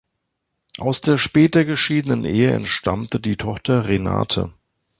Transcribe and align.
Aus 0.79 1.01
der 1.01 1.19
später 1.19 1.63
geschiedenen 1.63 2.25
Ehe 2.25 2.53
entstammte 2.55 3.19
die 3.19 3.37
Tochter 3.37 3.87
Renate. 3.87 4.51